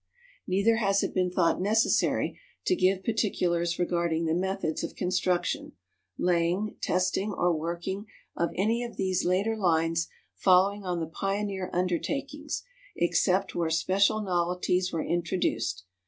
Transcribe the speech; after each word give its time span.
Neither 0.47 0.77
has 0.77 1.03
it 1.03 1.13
been 1.13 1.29
thought 1.29 1.61
necessary 1.61 2.39
to 2.65 2.75
give 2.75 3.03
particulars 3.03 3.77
regarding 3.77 4.25
the 4.25 4.33
methods 4.33 4.83
of 4.83 4.95
construction, 4.95 5.73
laying, 6.17 6.75
testing 6.81 7.31
or 7.31 7.53
working 7.55 8.07
of 8.35 8.49
any 8.55 8.83
of 8.83 8.97
these 8.97 9.25
later 9.25 9.55
lines 9.55 10.07
following 10.33 10.83
on 10.83 11.01
the 11.01 11.05
pioneer 11.05 11.69
undertakings, 11.71 12.63
except 12.95 13.53
where 13.53 13.69
special 13.69 14.23
novelties 14.23 14.91
were 14.91 15.03
introduced. 15.05 15.85